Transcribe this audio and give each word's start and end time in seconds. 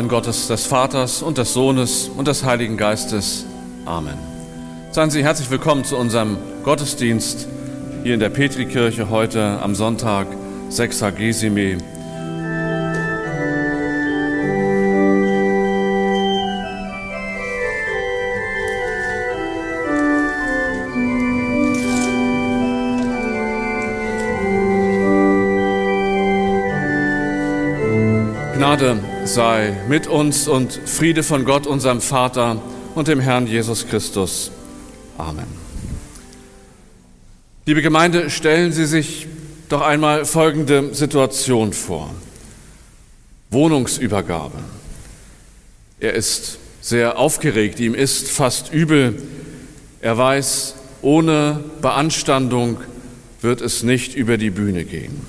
Namen 0.00 0.08
Gottes, 0.08 0.48
des 0.48 0.64
Vaters 0.64 1.20
und 1.20 1.36
des 1.36 1.52
Sohnes 1.52 2.08
und 2.08 2.26
des 2.26 2.42
Heiligen 2.42 2.78
Geistes. 2.78 3.44
Amen. 3.84 4.14
Seien 4.92 5.10
Sie 5.10 5.22
herzlich 5.22 5.50
willkommen 5.50 5.84
zu 5.84 5.98
unserem 5.98 6.38
Gottesdienst 6.62 7.46
hier 8.02 8.14
in 8.14 8.20
der 8.20 8.30
Petrikirche 8.30 9.10
heute 9.10 9.58
am 9.60 9.74
Sonntag, 9.74 10.26
6. 10.70 11.04
Gesime. 11.18 11.76
Gnade 28.56 29.09
sei 29.34 29.76
mit 29.88 30.06
uns 30.06 30.48
und 30.48 30.72
Friede 30.86 31.22
von 31.22 31.44
Gott, 31.44 31.66
unserem 31.66 32.00
Vater 32.00 32.60
und 32.94 33.06
dem 33.06 33.20
Herrn 33.20 33.46
Jesus 33.46 33.86
Christus. 33.86 34.50
Amen. 35.18 35.46
Liebe 37.64 37.82
Gemeinde, 37.82 38.30
stellen 38.30 38.72
Sie 38.72 38.86
sich 38.86 39.28
doch 39.68 39.82
einmal 39.82 40.24
folgende 40.24 40.92
Situation 40.94 41.72
vor. 41.72 42.12
Wohnungsübergabe. 43.50 44.58
Er 46.00 46.14
ist 46.14 46.58
sehr 46.80 47.16
aufgeregt, 47.16 47.78
ihm 47.78 47.94
ist 47.94 48.28
fast 48.30 48.72
übel. 48.72 49.22
Er 50.00 50.18
weiß, 50.18 50.74
ohne 51.02 51.62
Beanstandung 51.80 52.78
wird 53.42 53.60
es 53.60 53.84
nicht 53.84 54.16
über 54.16 54.38
die 54.38 54.50
Bühne 54.50 54.84
gehen. 54.84 55.20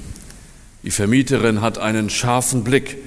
Die 0.83 0.91
Vermieterin 0.91 1.61
hat 1.61 1.77
einen 1.77 2.09
scharfen 2.09 2.63
Blick 2.63 2.97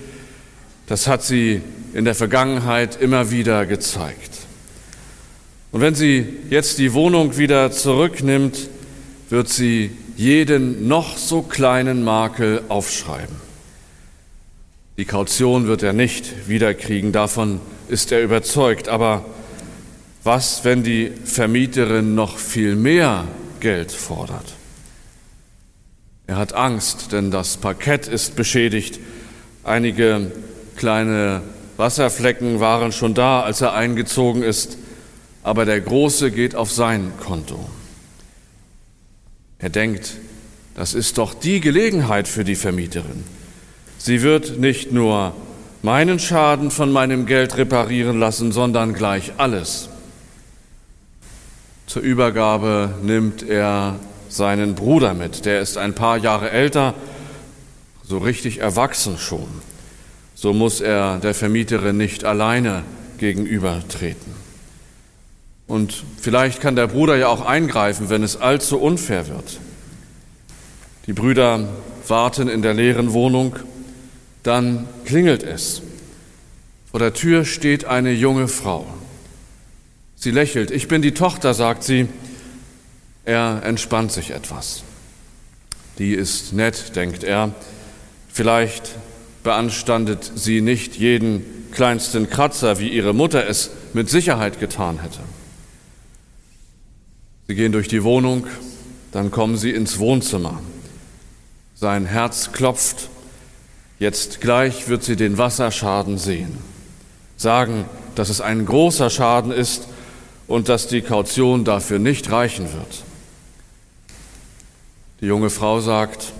das 0.86 1.06
hat 1.06 1.22
sie 1.22 1.62
in 1.92 2.04
der 2.04 2.14
Vergangenheit 2.14 3.00
immer 3.00 3.30
wieder 3.30 3.66
gezeigt. 3.66 4.30
Und 5.72 5.80
wenn 5.80 5.94
sie 5.94 6.26
jetzt 6.50 6.78
die 6.78 6.92
Wohnung 6.92 7.36
wieder 7.36 7.72
zurücknimmt, 7.72 8.68
wird 9.30 9.48
sie 9.48 9.90
jeden 10.16 10.86
noch 10.86 11.16
so 11.16 11.42
kleinen 11.42 12.04
Makel 12.04 12.62
aufschreiben. 12.68 13.36
Die 14.96 15.04
Kaution 15.04 15.66
wird 15.66 15.82
er 15.82 15.92
nicht 15.92 16.48
wiederkriegen, 16.48 17.10
davon 17.10 17.60
ist 17.88 18.12
er 18.12 18.22
überzeugt. 18.22 18.88
Aber 18.88 19.24
was, 20.22 20.64
wenn 20.64 20.84
die 20.84 21.10
Vermieterin 21.24 22.14
noch 22.14 22.38
viel 22.38 22.76
mehr 22.76 23.26
Geld 23.58 23.90
fordert? 23.90 24.54
Er 26.26 26.36
hat 26.36 26.52
Angst, 26.54 27.12
denn 27.12 27.30
das 27.30 27.56
Parkett 27.56 28.06
ist 28.06 28.36
beschädigt. 28.36 29.00
Einige 29.64 30.30
Kleine 30.76 31.42
Wasserflecken 31.76 32.60
waren 32.60 32.92
schon 32.92 33.14
da, 33.14 33.42
als 33.42 33.60
er 33.60 33.74
eingezogen 33.74 34.42
ist, 34.42 34.78
aber 35.42 35.64
der 35.64 35.80
große 35.80 36.30
geht 36.30 36.54
auf 36.54 36.70
sein 36.70 37.12
Konto. 37.20 37.58
Er 39.58 39.70
denkt, 39.70 40.14
das 40.74 40.94
ist 40.94 41.18
doch 41.18 41.34
die 41.34 41.60
Gelegenheit 41.60 42.28
für 42.28 42.44
die 42.44 42.54
Vermieterin. 42.54 43.24
Sie 43.98 44.22
wird 44.22 44.58
nicht 44.58 44.92
nur 44.92 45.34
meinen 45.82 46.18
Schaden 46.18 46.70
von 46.70 46.92
meinem 46.92 47.26
Geld 47.26 47.56
reparieren 47.56 48.18
lassen, 48.18 48.52
sondern 48.52 48.94
gleich 48.94 49.32
alles. 49.38 49.88
Zur 51.86 52.02
Übergabe 52.02 52.94
nimmt 53.02 53.42
er 53.42 53.96
seinen 54.28 54.74
Bruder 54.74 55.14
mit, 55.14 55.44
der 55.44 55.60
ist 55.60 55.76
ein 55.76 55.94
paar 55.94 56.16
Jahre 56.16 56.50
älter, 56.50 56.94
so 58.02 58.18
richtig 58.18 58.58
erwachsen 58.58 59.18
schon 59.18 59.48
so 60.44 60.52
muss 60.52 60.82
er 60.82 61.20
der 61.20 61.32
Vermieterin 61.32 61.96
nicht 61.96 62.24
alleine 62.24 62.82
gegenübertreten. 63.16 64.34
Und 65.66 66.04
vielleicht 66.20 66.60
kann 66.60 66.76
der 66.76 66.86
Bruder 66.86 67.16
ja 67.16 67.28
auch 67.28 67.46
eingreifen, 67.46 68.10
wenn 68.10 68.22
es 68.22 68.36
allzu 68.36 68.78
unfair 68.78 69.26
wird. 69.28 69.58
Die 71.06 71.14
Brüder 71.14 71.66
warten 72.08 72.48
in 72.48 72.60
der 72.60 72.74
leeren 72.74 73.14
Wohnung, 73.14 73.56
dann 74.42 74.86
klingelt 75.06 75.42
es. 75.42 75.80
Vor 76.90 77.00
der 77.00 77.14
Tür 77.14 77.46
steht 77.46 77.86
eine 77.86 78.12
junge 78.12 78.46
Frau. 78.46 78.86
Sie 80.14 80.30
lächelt. 80.30 80.70
Ich 80.70 80.88
bin 80.88 81.00
die 81.00 81.14
Tochter, 81.14 81.54
sagt 81.54 81.84
sie. 81.84 82.06
Er 83.24 83.62
entspannt 83.64 84.12
sich 84.12 84.32
etwas. 84.32 84.82
Die 85.96 86.12
ist 86.12 86.52
nett, 86.52 86.96
denkt 86.96 87.24
er. 87.24 87.54
Vielleicht 88.28 88.90
beanstandet 89.44 90.32
sie 90.34 90.60
nicht 90.60 90.96
jeden 90.96 91.44
kleinsten 91.70 92.28
Kratzer, 92.28 92.80
wie 92.80 92.88
ihre 92.88 93.12
Mutter 93.12 93.46
es 93.46 93.70
mit 93.92 94.10
Sicherheit 94.10 94.58
getan 94.58 95.00
hätte. 95.00 95.20
Sie 97.46 97.54
gehen 97.54 97.72
durch 97.72 97.88
die 97.88 98.02
Wohnung, 98.02 98.46
dann 99.12 99.30
kommen 99.30 99.56
sie 99.56 99.70
ins 99.70 99.98
Wohnzimmer. 99.98 100.60
Sein 101.74 102.06
Herz 102.06 102.52
klopft, 102.52 103.10
jetzt 103.98 104.40
gleich 104.40 104.88
wird 104.88 105.04
sie 105.04 105.16
den 105.16 105.36
Wasserschaden 105.36 106.18
sehen, 106.18 106.56
sagen, 107.36 107.84
dass 108.14 108.30
es 108.30 108.40
ein 108.40 108.64
großer 108.64 109.10
Schaden 109.10 109.52
ist 109.52 109.88
und 110.46 110.68
dass 110.68 110.88
die 110.88 111.02
Kaution 111.02 111.64
dafür 111.64 111.98
nicht 111.98 112.30
reichen 112.30 112.72
wird. 112.72 113.04
Die 115.20 115.26
junge 115.26 115.50
Frau 115.50 115.80
sagt, 115.80 116.32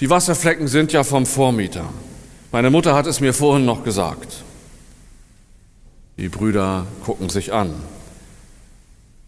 die 0.00 0.10
Wasserflecken 0.10 0.68
sind 0.68 0.92
ja 0.92 1.04
vom 1.04 1.26
Vormieter. 1.26 1.88
Meine 2.50 2.70
Mutter 2.70 2.94
hat 2.94 3.06
es 3.06 3.20
mir 3.20 3.32
vorhin 3.32 3.64
noch 3.64 3.84
gesagt. 3.84 4.42
Die 6.18 6.28
Brüder 6.28 6.86
gucken 7.04 7.28
sich 7.28 7.52
an. 7.52 7.72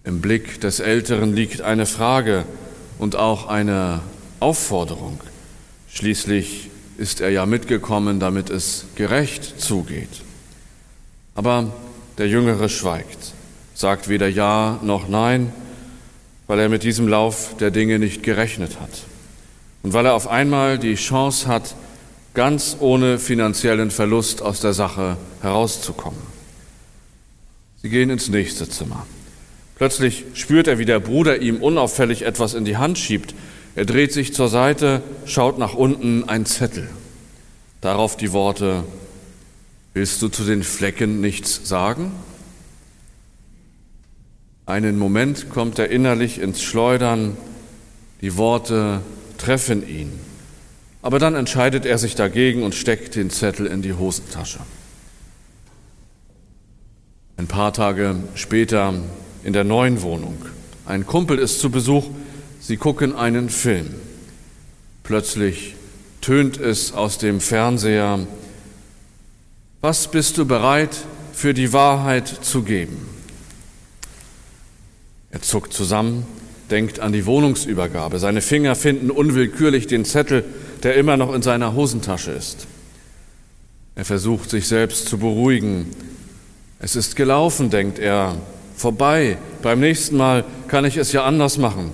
Im 0.04 0.20
Blick 0.20 0.60
des 0.60 0.80
Älteren 0.80 1.32
liegt 1.32 1.62
eine 1.62 1.86
Frage 1.86 2.44
und 2.98 3.16
auch 3.16 3.46
eine 3.46 4.00
Aufforderung. 4.40 5.20
Schließlich 5.88 6.70
ist 6.98 7.20
er 7.20 7.30
ja 7.30 7.46
mitgekommen, 7.46 8.20
damit 8.20 8.50
es 8.50 8.84
gerecht 8.94 9.60
zugeht. 9.60 10.22
Aber 11.34 11.72
der 12.18 12.28
Jüngere 12.28 12.68
schweigt, 12.68 13.32
sagt 13.74 14.08
weder 14.08 14.28
Ja 14.28 14.78
noch 14.82 15.08
Nein, 15.08 15.52
weil 16.46 16.58
er 16.60 16.68
mit 16.68 16.82
diesem 16.82 17.08
Lauf 17.08 17.56
der 17.58 17.70
Dinge 17.70 17.98
nicht 17.98 18.22
gerechnet 18.22 18.78
hat 18.80 19.04
und 19.84 19.92
weil 19.92 20.06
er 20.06 20.14
auf 20.14 20.28
einmal 20.28 20.78
die 20.78 20.94
Chance 20.94 21.46
hat, 21.46 21.76
ganz 22.32 22.78
ohne 22.80 23.18
finanziellen 23.18 23.90
Verlust 23.90 24.40
aus 24.40 24.60
der 24.60 24.72
Sache 24.72 25.18
herauszukommen. 25.42 26.18
Sie 27.82 27.90
gehen 27.90 28.08
ins 28.08 28.30
nächste 28.30 28.66
Zimmer. 28.66 29.06
Plötzlich 29.76 30.24
spürt 30.32 30.68
er, 30.68 30.78
wie 30.78 30.86
der 30.86 31.00
Bruder 31.00 31.42
ihm 31.42 31.62
unauffällig 31.62 32.22
etwas 32.22 32.54
in 32.54 32.64
die 32.64 32.78
Hand 32.78 32.96
schiebt. 32.96 33.34
Er 33.76 33.84
dreht 33.84 34.12
sich 34.12 34.32
zur 34.32 34.48
Seite, 34.48 35.02
schaut 35.26 35.58
nach 35.58 35.74
unten, 35.74 36.26
ein 36.28 36.46
Zettel. 36.46 36.88
Darauf 37.82 38.16
die 38.16 38.32
Worte, 38.32 38.84
willst 39.92 40.22
du 40.22 40.28
zu 40.28 40.44
den 40.44 40.62
Flecken 40.62 41.20
nichts 41.20 41.68
sagen? 41.68 42.10
Einen 44.64 44.98
Moment 44.98 45.50
kommt 45.50 45.78
er 45.78 45.90
innerlich 45.90 46.40
ins 46.40 46.62
Schleudern, 46.62 47.36
die 48.22 48.38
Worte, 48.38 49.02
treffen 49.44 49.86
ihn. 49.86 50.10
Aber 51.02 51.18
dann 51.18 51.34
entscheidet 51.34 51.84
er 51.84 51.98
sich 51.98 52.14
dagegen 52.14 52.62
und 52.62 52.74
steckt 52.74 53.14
den 53.14 53.28
Zettel 53.28 53.66
in 53.66 53.82
die 53.82 53.92
Hosentasche. 53.92 54.60
Ein 57.36 57.46
paar 57.46 57.74
Tage 57.74 58.16
später 58.34 58.94
in 59.42 59.52
der 59.52 59.64
neuen 59.64 60.00
Wohnung. 60.00 60.38
Ein 60.86 61.04
Kumpel 61.04 61.38
ist 61.38 61.60
zu 61.60 61.68
Besuch, 61.68 62.06
sie 62.58 62.78
gucken 62.78 63.14
einen 63.14 63.50
Film. 63.50 63.94
Plötzlich 65.02 65.74
tönt 66.22 66.58
es 66.58 66.92
aus 66.92 67.18
dem 67.18 67.40
Fernseher, 67.42 68.20
was 69.82 70.10
bist 70.10 70.38
du 70.38 70.46
bereit 70.46 70.96
für 71.34 71.52
die 71.52 71.74
Wahrheit 71.74 72.28
zu 72.28 72.62
geben? 72.62 72.96
Er 75.30 75.42
zuckt 75.42 75.74
zusammen, 75.74 76.24
denkt 76.70 77.00
an 77.00 77.12
die 77.12 77.26
Wohnungsübergabe. 77.26 78.18
Seine 78.18 78.40
Finger 78.40 78.74
finden 78.74 79.10
unwillkürlich 79.10 79.86
den 79.86 80.04
Zettel, 80.04 80.44
der 80.82 80.94
immer 80.94 81.16
noch 81.16 81.34
in 81.34 81.42
seiner 81.42 81.74
Hosentasche 81.74 82.32
ist. 82.32 82.66
Er 83.94 84.04
versucht 84.04 84.50
sich 84.50 84.66
selbst 84.66 85.08
zu 85.08 85.18
beruhigen. 85.18 85.90
Es 86.80 86.96
ist 86.96 87.16
gelaufen, 87.16 87.70
denkt 87.70 87.98
er, 87.98 88.36
vorbei. 88.76 89.38
Beim 89.62 89.80
nächsten 89.80 90.16
Mal 90.16 90.44
kann 90.68 90.84
ich 90.84 90.96
es 90.96 91.12
ja 91.12 91.24
anders 91.24 91.58
machen. 91.58 91.92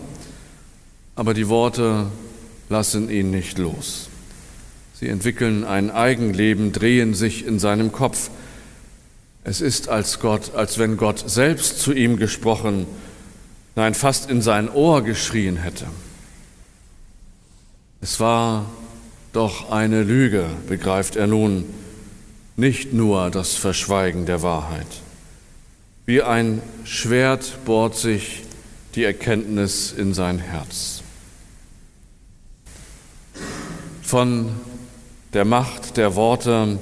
Aber 1.14 1.34
die 1.34 1.48
Worte 1.48 2.06
lassen 2.68 3.10
ihn 3.10 3.30
nicht 3.30 3.58
los. 3.58 4.08
Sie 4.94 5.08
entwickeln 5.08 5.64
ein 5.64 5.90
Eigenleben, 5.90 6.72
drehen 6.72 7.14
sich 7.14 7.46
in 7.46 7.58
seinem 7.58 7.92
Kopf. 7.92 8.30
Es 9.44 9.60
ist 9.60 9.88
als 9.88 10.20
Gott, 10.20 10.54
als 10.54 10.78
wenn 10.78 10.96
Gott 10.96 11.22
selbst 11.26 11.80
zu 11.80 11.92
ihm 11.92 12.16
gesprochen 12.16 12.86
nein, 13.80 13.94
fast 13.94 14.28
in 14.28 14.42
sein 14.42 14.68
Ohr 14.68 15.02
geschrien 15.02 15.56
hätte. 15.56 15.86
Es 18.02 18.20
war 18.20 18.66
doch 19.32 19.70
eine 19.70 20.02
Lüge, 20.02 20.44
begreift 20.68 21.16
er 21.16 21.26
nun. 21.26 21.64
nicht 22.56 22.92
nur 22.92 23.30
das 23.30 23.54
Verschweigen 23.54 24.26
der 24.26 24.42
Wahrheit. 24.42 24.86
Wie 26.04 26.20
ein 26.20 26.60
Schwert 26.84 27.64
bohrt 27.64 27.96
sich 27.96 28.42
die 28.94 29.04
Erkenntnis 29.04 29.92
in 29.92 30.12
sein 30.12 30.38
Herz. 30.38 31.02
Von 34.02 34.50
der 35.32 35.46
Macht 35.46 35.96
der 35.96 36.16
Worte 36.16 36.78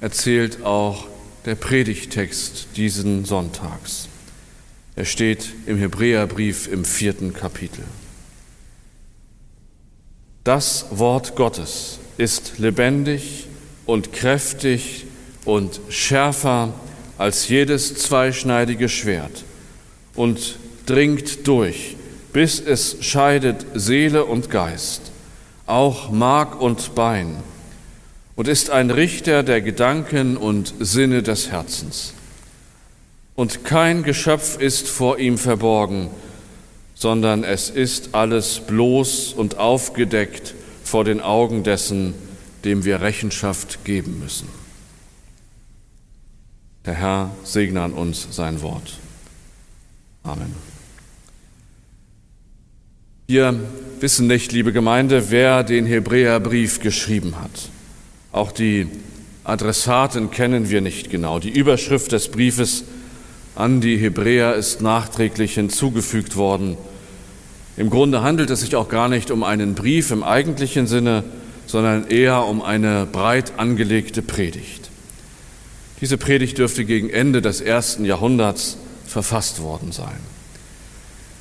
erzählt 0.00 0.62
auch 0.62 1.08
der 1.44 1.56
Predigtext 1.56 2.68
diesen 2.76 3.24
Sonntags. 3.24 4.09
Er 5.00 5.06
steht 5.06 5.54
im 5.64 5.78
Hebräerbrief 5.78 6.68
im 6.70 6.84
vierten 6.84 7.32
Kapitel. 7.32 7.84
Das 10.44 10.88
Wort 10.90 11.36
Gottes 11.36 12.00
ist 12.18 12.58
lebendig 12.58 13.46
und 13.86 14.12
kräftig 14.12 15.06
und 15.46 15.80
schärfer 15.88 16.74
als 17.16 17.48
jedes 17.48 17.94
zweischneidige 17.94 18.90
Schwert 18.90 19.44
und 20.16 20.58
dringt 20.84 21.48
durch, 21.48 21.96
bis 22.34 22.60
es 22.60 22.98
scheidet 23.02 23.64
Seele 23.72 24.26
und 24.26 24.50
Geist, 24.50 25.12
auch 25.64 26.10
Mark 26.10 26.60
und 26.60 26.94
Bein, 26.94 27.36
und 28.36 28.48
ist 28.48 28.68
ein 28.68 28.90
Richter 28.90 29.44
der 29.44 29.62
Gedanken 29.62 30.36
und 30.36 30.74
Sinne 30.78 31.22
des 31.22 31.50
Herzens. 31.50 32.12
Und 33.40 33.64
kein 33.64 34.02
Geschöpf 34.02 34.58
ist 34.58 34.86
vor 34.86 35.18
ihm 35.18 35.38
verborgen, 35.38 36.10
sondern 36.94 37.42
es 37.42 37.70
ist 37.70 38.14
alles 38.14 38.60
bloß 38.66 39.32
und 39.32 39.56
aufgedeckt 39.56 40.54
vor 40.84 41.04
den 41.04 41.22
Augen 41.22 41.62
dessen, 41.62 42.12
dem 42.64 42.84
wir 42.84 43.00
Rechenschaft 43.00 43.82
geben 43.86 44.18
müssen. 44.18 44.46
Der 46.84 46.92
Herr 46.92 47.30
segne 47.42 47.80
an 47.80 47.94
uns 47.94 48.28
sein 48.30 48.60
Wort. 48.60 48.98
Amen. 50.22 50.54
Wir 53.26 53.58
wissen 54.00 54.26
nicht, 54.26 54.52
liebe 54.52 54.74
Gemeinde, 54.74 55.30
wer 55.30 55.64
den 55.64 55.86
Hebräerbrief 55.86 56.80
geschrieben 56.80 57.40
hat. 57.40 57.70
Auch 58.32 58.52
die 58.52 58.86
Adressaten 59.44 60.30
kennen 60.30 60.68
wir 60.68 60.82
nicht 60.82 61.08
genau. 61.08 61.38
Die 61.38 61.48
Überschrift 61.48 62.12
des 62.12 62.28
Briefes 62.28 62.84
an 63.60 63.80
die 63.80 63.96
Hebräer 63.96 64.54
ist 64.54 64.80
nachträglich 64.80 65.54
hinzugefügt 65.54 66.36
worden. 66.36 66.76
Im 67.76 67.90
Grunde 67.90 68.22
handelt 68.22 68.50
es 68.50 68.60
sich 68.60 68.74
auch 68.74 68.88
gar 68.88 69.08
nicht 69.08 69.30
um 69.30 69.44
einen 69.44 69.74
Brief 69.74 70.10
im 70.10 70.22
eigentlichen 70.22 70.86
Sinne, 70.86 71.24
sondern 71.66 72.08
eher 72.08 72.44
um 72.46 72.62
eine 72.62 73.06
breit 73.06 73.52
angelegte 73.58 74.22
Predigt. 74.22 74.90
Diese 76.00 76.18
Predigt 76.18 76.58
dürfte 76.58 76.84
gegen 76.84 77.10
Ende 77.10 77.42
des 77.42 77.60
ersten 77.60 78.04
Jahrhunderts 78.04 78.78
verfasst 79.06 79.62
worden 79.62 79.92
sein. 79.92 80.18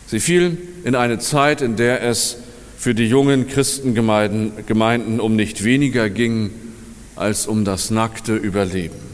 Sie 0.08 0.20
fiel 0.20 0.58
in 0.84 0.96
eine 0.96 1.20
Zeit, 1.20 1.62
in 1.62 1.76
der 1.76 2.04
es 2.04 2.38
für 2.78 2.96
die 2.96 3.08
jungen 3.08 3.48
Christengemeinden 3.48 5.20
um 5.20 5.36
nicht 5.36 5.64
weniger 5.64 6.10
ging 6.10 6.52
als 7.16 7.48
um 7.48 7.66
das 7.66 7.90
nackte 7.90 8.36
Überleben. 8.36 9.09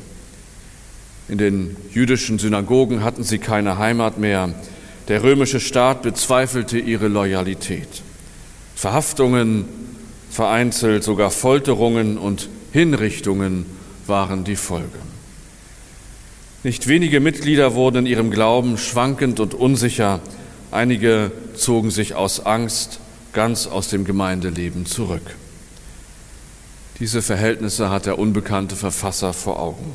In 1.28 1.38
den 1.38 1.76
jüdischen 1.92 2.38
Synagogen 2.38 3.04
hatten 3.04 3.24
sie 3.24 3.40
keine 3.40 3.78
Heimat 3.78 4.20
mehr. 4.20 4.54
Der 5.08 5.24
römische 5.24 5.60
Staat 5.60 6.04
bezweifelte 6.04 6.78
ihre 6.78 7.08
Loyalität. 7.08 7.88
Verhaftungen, 8.76 9.66
vereinzelt 10.30 11.04
sogar 11.04 11.32
Folterungen 11.32 12.18
und 12.18 12.50
Hinrichtungen 12.74 13.66
waren 14.06 14.44
die 14.44 14.56
Folge. 14.56 15.00
Nicht 16.64 16.88
wenige 16.88 17.20
Mitglieder 17.20 17.74
wurden 17.74 18.00
in 18.00 18.06
ihrem 18.06 18.32
Glauben 18.32 18.78
schwankend 18.78 19.40
und 19.40 19.54
unsicher. 19.54 20.20
Einige 20.72 21.32
zogen 21.56 21.92
sich 21.92 22.16
aus 22.16 22.46
Angst 22.46 23.00
ganz 23.34 23.68
aus 23.68 23.90
dem 23.90 24.04
Gemeindeleben 24.04 24.86
zurück. 24.86 25.36
Diese 27.00 27.22
Verhältnisse 27.22 27.90
hat 27.90 28.06
der 28.06 28.18
unbekannte 28.20 28.76
Verfasser 28.76 29.34
vor 29.34 29.60
Augen. 29.60 29.94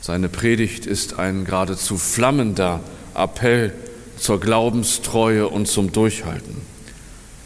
Seine 0.00 0.28
Predigt 0.28 0.86
ist 0.86 1.18
ein 1.18 1.44
geradezu 1.44 1.98
flammender 1.98 2.80
Appell 3.14 3.72
zur 4.16 4.40
Glaubenstreue 4.40 5.48
und 5.48 5.66
zum 5.66 5.92
Durchhalten. 5.92 6.56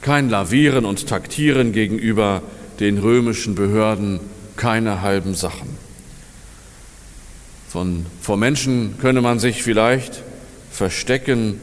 Kein 0.02 0.28
Lavieren 0.28 0.84
und 0.84 1.08
Taktieren 1.08 1.72
gegenüber 1.72 2.42
den 2.78 2.98
römischen 2.98 3.54
Behörden, 3.54 4.20
keine 4.56 5.02
halben 5.02 5.34
Sachen. 5.34 5.76
Von, 7.68 8.06
vor 8.20 8.36
Menschen 8.36 8.98
könne 9.00 9.20
man 9.20 9.40
sich 9.40 9.62
vielleicht 9.62 10.22
verstecken, 10.70 11.60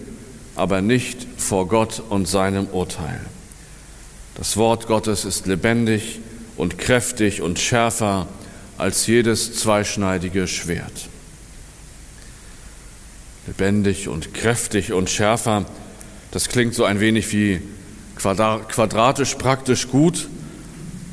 aber 0.55 0.81
nicht 0.81 1.25
vor 1.37 1.67
Gott 1.67 2.01
und 2.09 2.27
seinem 2.27 2.67
Urteil. 2.67 3.21
Das 4.35 4.57
Wort 4.57 4.87
Gottes 4.87 5.23
ist 5.23 5.47
lebendig 5.47 6.19
und 6.57 6.77
kräftig 6.77 7.41
und 7.41 7.59
schärfer 7.59 8.27
als 8.81 9.05
jedes 9.05 9.53
zweischneidige 9.53 10.47
Schwert 10.47 11.07
lebendig 13.45 14.07
und 14.07 14.33
kräftig 14.33 14.91
und 14.91 15.07
schärfer. 15.07 15.65
Das 16.31 16.49
klingt 16.49 16.73
so 16.73 16.83
ein 16.83 16.99
wenig 16.99 17.31
wie 17.31 17.61
quadratisch 18.15 19.35
praktisch 19.35 19.87
gut 19.87 20.27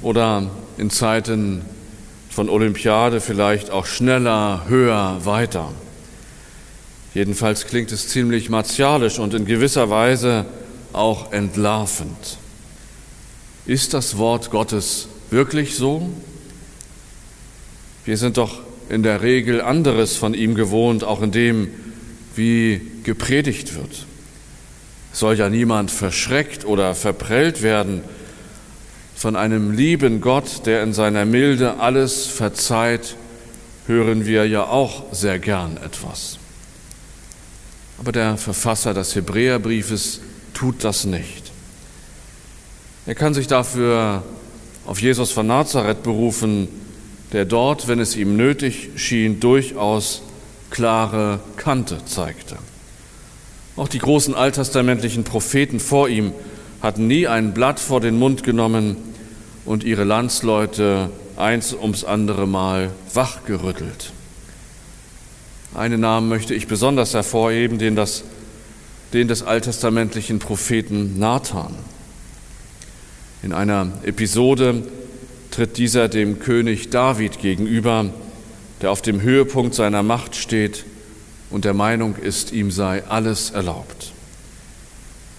oder 0.01 0.51
in 0.79 0.89
Zeiten 0.89 1.63
von 2.31 2.49
Olympiade 2.49 3.21
vielleicht 3.21 3.71
auch 3.71 3.85
schneller, 3.85 4.65
höher, 4.69 5.21
weiter. 5.25 5.71
Jedenfalls 7.13 7.67
klingt 7.67 7.93
es 7.93 8.09
ziemlich 8.09 8.49
martialisch 8.49 9.19
und 9.19 9.35
in 9.35 9.45
gewisser 9.45 9.91
Weise 9.91 10.47
auch 10.95 11.33
entlarvend. 11.33 12.39
Ist 13.67 13.93
das 13.93 14.17
Wort 14.17 14.51
Gottes 14.51 15.09
wirklich 15.31 15.77
so? 15.77 16.09
Wir 18.09 18.17
sind 18.17 18.39
doch 18.39 18.61
in 18.89 19.03
der 19.03 19.21
Regel 19.21 19.61
anderes 19.61 20.17
von 20.17 20.33
ihm 20.33 20.55
gewohnt, 20.55 21.05
auch 21.05 21.21
in 21.21 21.31
dem, 21.31 21.69
wie 22.35 22.81
gepredigt 23.03 23.75
wird. 23.75 24.07
Soll 25.13 25.37
ja 25.37 25.51
niemand 25.51 25.91
verschreckt 25.91 26.65
oder 26.65 26.95
verprellt 26.95 27.61
werden 27.61 28.01
von 29.15 29.37
einem 29.37 29.73
lieben 29.73 30.23
Gott, 30.23 30.65
der 30.65 30.85
in 30.85 30.95
seiner 30.95 31.27
Milde 31.27 31.81
alles 31.81 32.25
verzeiht, 32.25 33.15
hören 33.87 34.25
wir 34.25 34.49
ja 34.49 34.65
auch 34.65 35.13
sehr 35.13 35.39
gern 35.39 35.77
etwas. 35.77 36.39
Aber 37.99 38.13
der 38.13 38.39
Verfasser 38.39 38.95
des 38.95 39.15
Hebräerbriefes 39.17 40.23
tut 40.55 40.83
das 40.83 41.05
nicht. 41.05 41.53
Er 43.05 43.15
kann 43.15 43.35
sich 43.35 43.49
dafür 43.49 44.23
auf 44.87 44.99
Jesus 44.99 45.31
von 45.31 45.47
Nazareth 45.47 46.03
berufen, 46.03 46.69
der 47.33 47.45
dort, 47.45 47.89
wenn 47.89 48.01
es 48.01 48.17
ihm 48.17 48.37
nötig 48.37 48.91
schien, 48.97 49.41
durchaus 49.41 50.23
klare 50.71 51.41
Kante 51.57 52.05
zeigte. 52.05 52.57
Auch 53.77 53.89
die 53.89 53.99
großen 53.99 54.35
alttestamentlichen 54.35 55.25
Propheten 55.25 55.81
vor 55.81 56.09
ihm 56.09 56.33
hatten 56.83 57.07
nie 57.07 57.27
ein 57.27 57.55
Blatt 57.55 57.81
vor 57.81 58.01
den 58.01 58.19
Mund 58.19 58.43
genommen 58.43 58.97
und 59.65 59.85
ihre 59.85 60.05
Landsleute 60.05 61.11
eins 61.37 61.75
ums 61.75 62.05
andere 62.05 62.47
Mal 62.47 62.91
wachgerüttelt. 63.15 64.13
Einen 65.75 66.01
Namen 66.01 66.29
möchte 66.29 66.55
ich 66.55 66.67
besonders 66.67 67.15
hervorheben, 67.15 67.79
den, 67.79 67.95
das, 67.95 68.25
den 69.13 69.29
des 69.29 69.43
alttestamentlichen 69.43 70.39
Propheten 70.39 71.19
Nathan. 71.19 71.75
In 73.43 73.53
einer 73.53 73.93
Episode 74.03 74.83
tritt 75.51 75.79
dieser 75.79 76.09
dem 76.09 76.39
König 76.39 76.91
David 76.91 77.41
gegenüber, 77.41 78.07
der 78.83 78.91
auf 78.91 79.03
dem 79.03 79.21
Höhepunkt 79.21 79.75
seiner 79.75 80.03
Macht 80.03 80.37
steht 80.37 80.85
und 81.51 81.65
der 81.65 81.75
Meinung 81.75 82.17
ist, 82.17 82.53
ihm 82.53 82.71
sei 82.71 83.03
alles 83.09 83.51
erlaubt. 83.51 84.13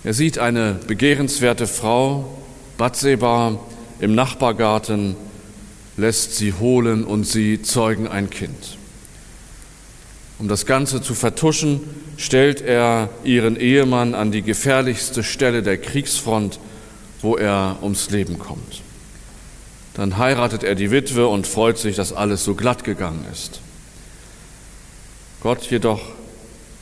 Er 0.03 0.13
sieht 0.13 0.39
eine 0.39 0.79
begehrenswerte 0.87 1.67
Frau, 1.67 2.37
Batseba, 2.77 3.59
im 3.99 4.15
Nachbargarten, 4.15 5.15
lässt 5.97 6.35
sie 6.37 6.53
holen 6.53 7.03
und 7.03 7.25
sie 7.25 7.61
zeugen 7.61 8.07
ein 8.07 8.29
Kind. 8.29 8.77
Um 10.39 10.47
das 10.47 10.65
Ganze 10.65 11.01
zu 11.01 11.13
vertuschen, 11.13 11.81
stellt 12.15 12.61
er 12.61 13.09
ihren 13.25 13.57
Ehemann 13.57 14.15
an 14.15 14.31
die 14.31 14.41
gefährlichste 14.41 15.23
Stelle 15.23 15.63
der 15.63 15.77
Kriegsfront, 15.77 16.59
wo 17.21 17.35
er 17.35 17.77
ums 17.81 18.09
Leben 18.09 18.39
kommt. 18.39 18.81
Dann 19.99 20.17
heiratet 20.17 20.63
er 20.63 20.75
die 20.75 20.91
Witwe 20.91 21.27
und 21.27 21.45
freut 21.45 21.77
sich, 21.77 21.97
dass 21.97 22.13
alles 22.13 22.45
so 22.45 22.55
glatt 22.55 22.85
gegangen 22.85 23.25
ist. 23.33 23.59
Gott 25.41 25.63
jedoch 25.63 25.99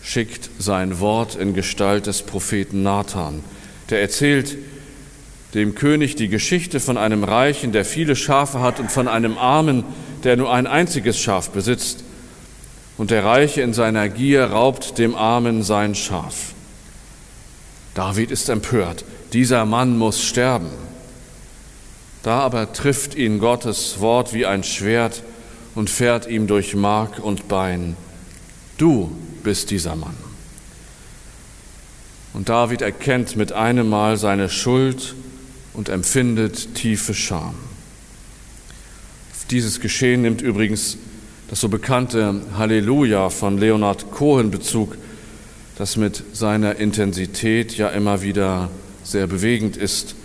schickt 0.04 0.52
sein 0.60 1.00
Wort 1.00 1.34
in 1.34 1.56
Gestalt 1.56 2.06
des 2.06 2.22
Propheten 2.22 2.84
Nathan. 2.84 3.44
Der 3.90 4.02
erzählt 4.02 4.56
dem 5.56 5.74
König 5.74 6.16
die 6.16 6.28
Geschichte 6.28 6.80
von 6.80 6.96
einem 6.96 7.24
Reichen, 7.24 7.72
der 7.72 7.86
viele 7.86 8.16
Schafe 8.16 8.60
hat, 8.60 8.80
und 8.80 8.92
von 8.92 9.08
einem 9.08 9.40
Armen, 9.40 9.84
der 10.24 10.38
nur 10.38 10.54
ein 10.54 10.68
einziges 10.68 11.18
Schaf 11.18 11.50
besitzt, 11.50 12.04
und 13.00 13.10
der 13.10 13.26
Reiche 13.26 13.64
in 13.64 13.74
seiner 13.74 14.10
Gier 14.10 14.44
raubt 14.44 15.00
dem 15.00 15.16
Armen 15.16 15.64
sein 15.64 15.96
Schaf. 15.96 16.54
David 17.96 18.30
ist 18.30 18.48
empört, 18.50 19.06
dieser 19.34 19.66
Mann 19.66 19.98
muss 19.98 20.22
sterben. 20.22 20.70
Da 22.28 22.40
aber 22.40 22.74
trifft 22.74 23.16
ihn 23.16 23.40
Gottes 23.40 24.02
Wort 24.02 24.34
wie 24.34 24.46
ein 24.46 24.62
Schwert 24.66 25.24
und 25.76 25.90
fährt 25.90 26.28
ihm 26.28 26.46
durch 26.46 26.76
Mark 26.76 27.20
und 27.20 27.48
Bein. 27.48 27.96
Du 28.78 29.16
bist 29.44 29.72
dieser 29.72 29.96
Mann. 29.96 30.18
Und 32.34 32.50
David 32.50 32.82
erkennt 32.82 33.38
mit 33.38 33.54
einem 33.54 33.88
Mal 33.88 34.18
seine 34.18 34.50
Schuld 34.50 35.16
und 35.74 35.88
empfindet 35.88 36.76
tiefe 36.76 37.14
Scham. 37.14 37.56
Auf 39.32 39.46
dieses 39.50 39.80
Geschehen 39.80 40.22
nimmt 40.22 40.42
übrigens 40.42 40.98
das 41.50 41.62
so 41.62 41.70
bekannte 41.70 42.42
Halleluja 42.58 43.30
von 43.30 43.58
Leonard 43.58 44.12
Cohen 44.12 44.52
Bezug, 44.52 44.98
das 45.78 45.96
mit 45.96 46.26
seiner 46.34 46.76
Intensität 46.76 47.78
ja 47.78 47.88
immer 47.88 48.22
wieder 48.22 48.70
sehr 49.06 49.28
bewegend 49.28 49.78
ist. 49.78 50.16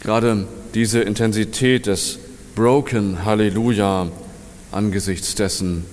Gerade 0.00 0.46
diese 0.74 1.00
Intensität 1.00 1.86
des 1.86 2.18
Broken 2.54 3.24
Halleluja 3.24 4.08
angesichts 4.70 5.34
dessen 5.34 5.84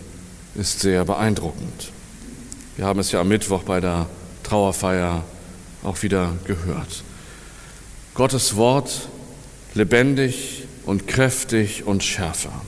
ist 0.56 0.80
sehr 0.80 1.06
beeindruckend. 1.06 1.92
Wir 2.78 2.86
haben 2.86 3.00
es 3.00 3.12
ja 3.12 3.22
am 3.22 3.28
Mittwoch 3.28 3.64
bei 3.64 3.80
der 3.80 4.08
Trauerfeier 4.44 5.24
auch 5.84 6.02
wieder 6.04 6.34
gehört. 6.46 7.04
Gottes 8.14 8.56
Wort 8.56 9.10
lebendig 9.74 10.64
und 10.86 11.08
kräftig 11.08 11.86
und 11.86 12.04
schärfer. 12.04 12.62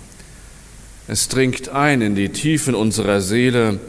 Es 1.07 1.29
dringt 1.29 1.69
ein 1.69 2.01
in 2.01 2.15
die 2.15 2.29
Tiefen 2.29 2.75
unserer 2.75 3.21
Seele, 3.21 3.79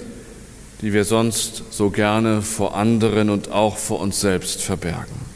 die 0.83 0.93
wir 0.93 1.05
sonst 1.05 1.65
so 1.71 1.91
gerne 1.91 2.43
vor 2.43 2.77
anderen 2.77 3.31
und 3.31 3.51
auch 3.51 3.77
vor 3.77 4.01
uns 4.01 4.21
selbst 4.21 4.63
verbergen. 4.63 5.28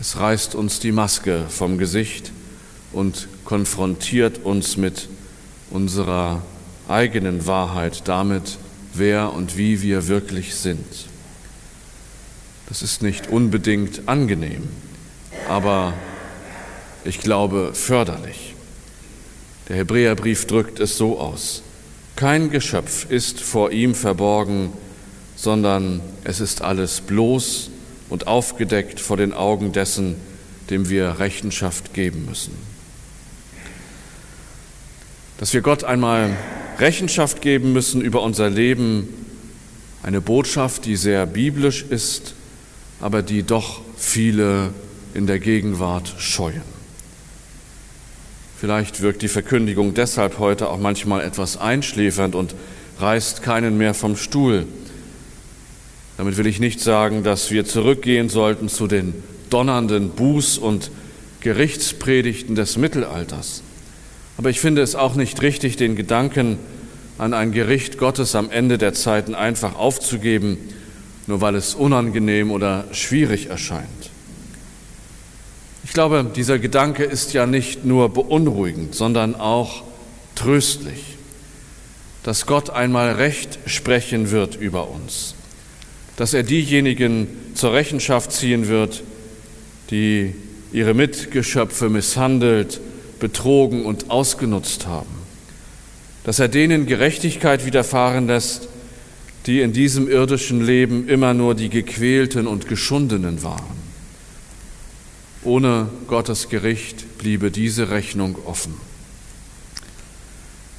Es 0.00 0.18
reißt 0.18 0.54
uns 0.54 0.80
die 0.80 0.92
Maske 0.92 1.44
vom 1.48 1.78
Gesicht 1.78 2.32
und 2.92 3.28
konfrontiert 3.44 4.44
uns 4.44 4.76
mit 4.76 5.08
unserer 5.70 6.42
eigenen 6.88 7.46
Wahrheit, 7.46 8.02
damit, 8.06 8.58
wer 8.92 9.32
und 9.32 9.56
wie 9.56 9.82
wir 9.82 10.08
wirklich 10.08 10.54
sind. 10.54 10.84
Das 12.68 12.82
ist 12.82 13.02
nicht 13.02 13.28
unbedingt 13.28 14.08
angenehm, 14.08 14.68
aber 15.48 15.94
ich 17.04 17.20
glaube 17.20 17.70
förderlich. 17.74 18.54
Der 19.68 19.76
Hebräerbrief 19.76 20.46
drückt 20.46 20.80
es 20.80 20.96
so 20.96 21.18
aus. 21.18 21.62
Kein 22.16 22.50
Geschöpf 22.50 23.10
ist 23.10 23.40
vor 23.40 23.70
ihm 23.72 23.94
verborgen, 23.94 24.72
sondern 25.36 26.00
es 26.22 26.40
ist 26.40 26.62
alles 26.62 27.00
bloß 27.00 27.70
und 28.08 28.26
aufgedeckt 28.26 29.00
vor 29.00 29.16
den 29.16 29.32
Augen 29.32 29.72
dessen, 29.72 30.16
dem 30.70 30.88
wir 30.88 31.18
Rechenschaft 31.18 31.94
geben 31.94 32.26
müssen. 32.26 32.52
Dass 35.38 35.52
wir 35.52 35.60
Gott 35.60 35.84
einmal 35.84 36.36
Rechenschaft 36.78 37.40
geben 37.40 37.72
müssen 37.72 38.00
über 38.00 38.22
unser 38.22 38.50
Leben, 38.50 39.08
eine 40.02 40.20
Botschaft, 40.20 40.84
die 40.84 40.96
sehr 40.96 41.26
biblisch 41.26 41.82
ist, 41.82 42.34
aber 43.00 43.22
die 43.22 43.42
doch 43.42 43.80
viele 43.96 44.70
in 45.14 45.26
der 45.26 45.38
Gegenwart 45.38 46.14
scheuen. 46.18 46.62
Vielleicht 48.58 49.02
wirkt 49.02 49.22
die 49.22 49.28
Verkündigung 49.28 49.94
deshalb 49.94 50.38
heute 50.38 50.68
auch 50.68 50.78
manchmal 50.78 51.22
etwas 51.22 51.56
einschläfernd 51.56 52.34
und 52.34 52.54
reißt 52.98 53.42
keinen 53.42 53.76
mehr 53.76 53.94
vom 53.94 54.16
Stuhl. 54.16 54.66
Damit 56.16 56.36
will 56.36 56.46
ich 56.46 56.60
nicht 56.60 56.80
sagen, 56.80 57.22
dass 57.22 57.50
wir 57.50 57.64
zurückgehen 57.64 58.28
sollten 58.28 58.68
zu 58.68 58.86
den 58.86 59.14
donnernden 59.50 60.12
Buß- 60.12 60.58
und 60.58 60.90
Gerichtspredigten 61.40 62.54
des 62.54 62.76
Mittelalters. 62.76 63.62
Aber 64.36 64.50
ich 64.50 64.60
finde 64.60 64.82
es 64.82 64.94
auch 64.94 65.14
nicht 65.14 65.42
richtig, 65.42 65.76
den 65.76 65.96
Gedanken 65.96 66.58
an 67.18 67.34
ein 67.34 67.52
Gericht 67.52 67.98
Gottes 67.98 68.34
am 68.34 68.50
Ende 68.50 68.78
der 68.78 68.94
Zeiten 68.94 69.34
einfach 69.34 69.76
aufzugeben, 69.76 70.58
nur 71.26 71.40
weil 71.40 71.54
es 71.54 71.74
unangenehm 71.74 72.50
oder 72.50 72.84
schwierig 72.92 73.46
erscheint. 73.46 74.10
Ich 75.84 75.92
glaube, 75.92 76.28
dieser 76.34 76.58
Gedanke 76.58 77.04
ist 77.04 77.34
ja 77.34 77.46
nicht 77.46 77.84
nur 77.84 78.08
beunruhigend, 78.08 78.94
sondern 78.94 79.34
auch 79.34 79.84
tröstlich, 80.34 81.16
dass 82.24 82.46
Gott 82.46 82.70
einmal 82.70 83.12
Recht 83.12 83.58
sprechen 83.66 84.30
wird 84.30 84.56
über 84.56 84.88
uns, 84.90 85.34
dass 86.16 86.34
er 86.34 86.42
diejenigen 86.42 87.28
zur 87.54 87.72
Rechenschaft 87.72 88.32
ziehen 88.32 88.68
wird, 88.68 89.02
die 89.90 90.34
ihre 90.72 90.94
Mitgeschöpfe 90.94 91.88
misshandelt, 91.88 92.80
betrogen 93.20 93.84
und 93.84 94.10
ausgenutzt 94.10 94.86
haben, 94.86 95.14
dass 96.24 96.38
er 96.38 96.48
denen 96.48 96.86
Gerechtigkeit 96.86 97.64
widerfahren 97.64 98.26
lässt, 98.26 98.68
die 99.46 99.60
in 99.60 99.72
diesem 99.72 100.08
irdischen 100.08 100.64
Leben 100.64 101.08
immer 101.08 101.34
nur 101.34 101.54
die 101.54 101.68
Gequälten 101.68 102.46
und 102.46 102.68
Geschundenen 102.68 103.42
waren. 103.42 103.84
Ohne 105.42 105.90
Gottes 106.06 106.48
Gericht 106.48 107.18
bliebe 107.18 107.50
diese 107.50 107.90
Rechnung 107.90 108.36
offen. 108.46 108.74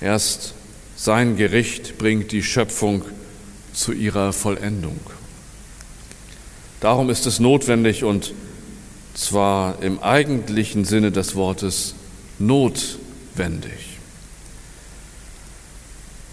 Erst 0.02 0.56
sein 0.98 1.38
Gericht 1.38 1.98
bringt 1.98 2.32
die 2.32 2.42
Schöpfung 2.42 3.04
zu 3.74 3.92
ihrer 3.92 4.34
Vollendung. 4.34 5.00
Darum 6.80 7.10
ist 7.10 7.26
es 7.26 7.40
notwendig 7.40 8.04
und 8.04 8.34
zwar 9.14 9.82
im 9.82 10.00
eigentlichen 10.00 10.86
Sinne 10.86 11.12
des 11.12 11.36
Wortes 11.36 11.96
notwendig 12.38 13.96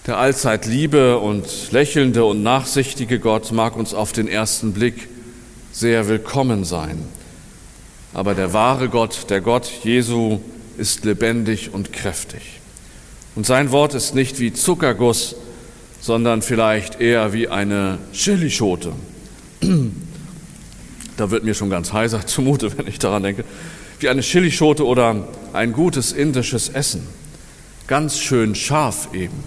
der 0.06 0.18
allzeit 0.18 0.66
liebe 0.66 1.18
und 1.18 1.70
lächelnde 1.70 2.24
und 2.24 2.42
nachsichtige 2.42 3.20
Gott 3.20 3.52
mag 3.52 3.76
uns 3.76 3.94
auf 3.94 4.12
den 4.12 4.26
ersten 4.26 4.72
Blick 4.72 5.08
sehr 5.70 6.08
willkommen 6.08 6.64
sein. 6.64 7.04
Aber 8.12 8.34
der 8.34 8.52
wahre 8.52 8.88
Gott, 8.88 9.30
der 9.30 9.40
Gott 9.40 9.70
Jesu, 9.84 10.40
ist 10.76 11.04
lebendig 11.04 11.72
und 11.72 11.92
kräftig. 11.92 12.42
Und 13.36 13.46
sein 13.46 13.70
Wort 13.70 13.94
ist 13.94 14.14
nicht 14.14 14.40
wie 14.40 14.52
Zuckerguss, 14.52 15.36
sondern 16.00 16.42
vielleicht 16.42 17.00
eher 17.00 17.32
wie 17.32 17.48
eine 17.48 17.98
Chilischote. 18.12 18.92
Da 21.16 21.30
wird 21.30 21.44
mir 21.44 21.54
schon 21.54 21.70
ganz 21.70 21.92
heiser 21.92 22.26
zumute, 22.26 22.76
wenn 22.76 22.86
ich 22.86 22.98
daran 22.98 23.22
denke. 23.22 23.44
Wie 24.00 24.08
eine 24.08 24.22
Chilischote 24.22 24.86
oder 24.86 25.28
ein 25.52 25.72
gutes 25.72 26.12
indisches 26.12 26.68
Essen. 26.68 27.06
Ganz 27.86 28.18
schön 28.18 28.54
scharf 28.54 29.08
eben. 29.12 29.44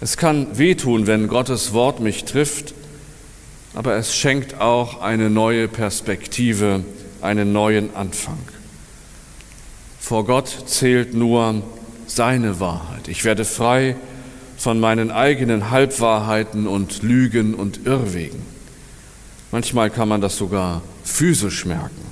Es 0.00 0.16
kann 0.16 0.58
wehtun, 0.58 1.06
wenn 1.06 1.28
Gottes 1.28 1.72
Wort 1.72 2.00
mich 2.00 2.24
trifft, 2.24 2.74
aber 3.74 3.94
es 3.96 4.14
schenkt 4.14 4.60
auch 4.60 5.00
eine 5.00 5.30
neue 5.30 5.68
Perspektive, 5.68 6.82
einen 7.20 7.52
neuen 7.52 7.94
Anfang. 7.94 8.38
Vor 10.00 10.24
Gott 10.24 10.64
zählt 10.66 11.14
nur 11.14 11.62
seine 12.06 12.58
Wahrheit. 12.58 13.06
Ich 13.06 13.24
werde 13.24 13.44
frei 13.44 13.96
von 14.56 14.80
meinen 14.80 15.10
eigenen 15.10 15.70
Halbwahrheiten 15.70 16.66
und 16.66 17.02
Lügen 17.02 17.54
und 17.54 17.86
Irrwegen. 17.86 18.51
Manchmal 19.52 19.90
kann 19.90 20.08
man 20.08 20.22
das 20.22 20.38
sogar 20.38 20.80
physisch 21.04 21.66
merken. 21.66 22.06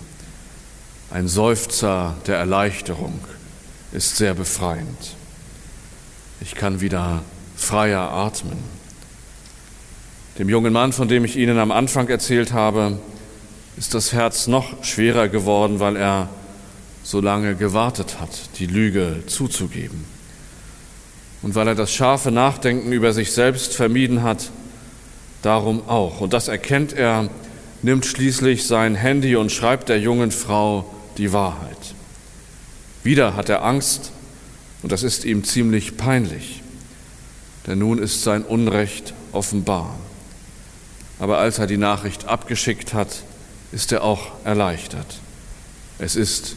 Ein 1.11 1.27
Seufzer 1.27 2.15
der 2.27 2.37
Erleichterung 2.37 3.19
ist 3.93 4.17
sehr 4.17 4.35
befreiend. 4.35 5.17
Ich 6.43 6.55
kann 6.55 6.83
wieder 6.83 7.23
freier 7.57 8.13
atmen. 8.13 8.59
Dem 10.39 10.51
jungen 10.51 10.73
Mann, 10.73 10.93
von 10.93 11.09
dem 11.09 11.25
ich 11.25 11.37
Ihnen 11.37 11.59
am 11.59 11.73
Anfang 11.73 12.09
erzählt 12.09 12.53
habe, 12.53 12.99
ist 13.77 13.95
das 13.95 14.13
Herz 14.13 14.47
noch 14.47 14.85
schwerer 14.85 15.29
geworden, 15.29 15.81
weil 15.81 15.97
er 15.97 16.29
so 17.03 17.21
lange 17.21 17.57
gewartet 17.57 18.21
hat, 18.21 18.59
die 18.59 18.67
Lüge 18.67 19.23
zuzugeben. 19.27 20.05
Und 21.41 21.55
weil 21.55 21.69
er 21.69 21.75
das 21.75 21.91
scharfe 21.91 22.31
Nachdenken 22.31 22.93
über 22.93 23.15
sich 23.15 23.33
selbst 23.33 23.75
vermieden 23.75 24.23
hat, 24.23 24.51
darum 25.43 25.89
auch. 25.89 26.21
Und 26.21 26.33
das 26.33 26.49
erkennt 26.49 26.93
er, 26.93 27.29
nimmt 27.83 28.07
schließlich 28.07 28.67
sein 28.67 28.95
Handy 28.95 29.37
und 29.37 29.53
schreibt 29.53 29.89
der 29.89 30.01
jungen 30.01 30.31
Frau 30.31 30.93
die 31.17 31.33
Wahrheit. 31.33 31.95
Wieder 33.03 33.37
hat 33.37 33.49
er 33.49 33.65
Angst 33.65 34.13
und 34.83 34.93
das 34.93 35.03
ist 35.03 35.25
ihm 35.25 35.45
ziemlich 35.45 35.97
peinlich 35.97 36.61
denn 37.67 37.79
nun 37.79 37.99
ist 37.99 38.23
sein 38.23 38.43
Unrecht 38.43 39.15
offenbar. 39.33 39.99
Aber 41.19 41.39
als 41.39 41.59
er 41.59 41.67
die 41.67 41.77
Nachricht 41.77 42.27
abgeschickt 42.27 42.95
hat, 42.95 43.23
ist 43.73 43.93
er 43.93 44.03
auch 44.03 44.33
erleichtert. 44.45 45.21
Es 45.99 46.17
ist, 46.17 46.57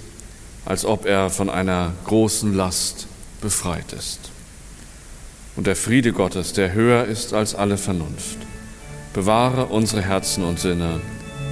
als 0.66 0.86
ob 0.86 1.06
er 1.06 1.30
von 1.30 1.50
einer 1.50 1.94
großen 2.06 2.54
Last 2.54 3.08
befreit 3.42 3.92
ist. 3.94 4.32
Und 5.56 5.68
der 5.68 5.76
Friede 5.76 6.14
Gottes, 6.14 6.54
der 6.54 6.74
höher 6.74 7.06
ist 7.06 7.34
als 7.34 7.54
alle 7.54 7.78
Vernunft, 7.78 8.38
bewahre 9.14 9.68
unsere 9.68 10.02
Herzen 10.02 10.44
und 10.44 10.60
Sinne 10.60 11.00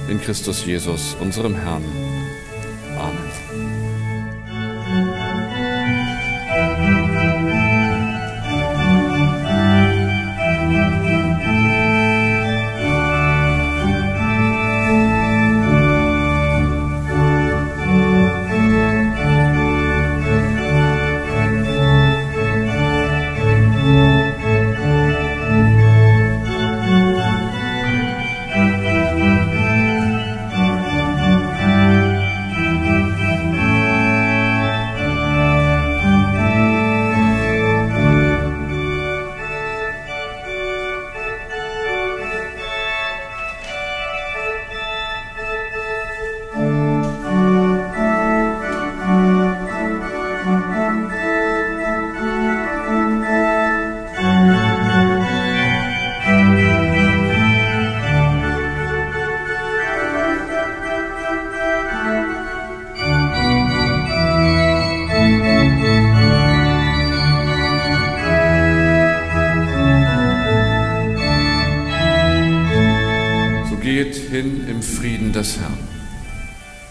in 0.08 0.20
Christus 0.20 0.66
Jesus, 0.66 1.16
unserem 1.20 1.54
Herrn. 1.54 1.84